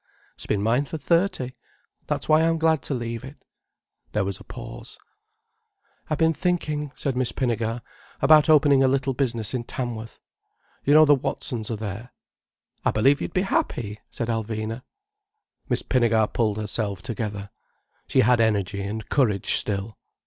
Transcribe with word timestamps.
"It's 0.33 0.47
been 0.47 0.63
mine 0.63 0.85
for 0.85 0.97
thirty. 0.97 1.51
That's 2.07 2.27
why 2.27 2.41
I'm 2.41 2.57
glad 2.57 2.81
to 2.89 2.95
leave 2.95 3.23
it." 3.23 3.35
There 4.13 4.23
was 4.25 4.39
a 4.39 4.43
pause. 4.43 4.97
"I've 6.09 6.17
been 6.17 6.33
thinking," 6.33 6.91
said 6.95 7.15
Miss 7.15 7.31
Pinnegar, 7.31 7.83
"about 8.19 8.49
opening 8.49 8.81
a 8.83 8.87
little 8.87 9.13
business 9.13 9.53
in 9.53 9.63
Tamworth. 9.63 10.19
You 10.83 10.95
know 10.95 11.05
the 11.05 11.13
Watsons 11.13 11.69
are 11.69 11.75
there." 11.75 12.13
"I 12.83 12.89
believe 12.89 13.21
you'd 13.21 13.31
be 13.31 13.43
happy," 13.43 13.99
said 14.09 14.27
Alvina. 14.27 14.81
Miss 15.69 15.83
Pinnegar 15.83 16.25
pulled 16.33 16.57
herself 16.57 17.03
together. 17.03 17.51
She 18.07 18.21
had 18.21 18.41
energy 18.41 18.81
and 18.81 19.07
courage 19.07 19.53
still. 19.53 19.99